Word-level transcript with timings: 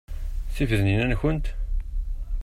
Tifednin-a 0.55 1.05
nkent? 1.11 1.45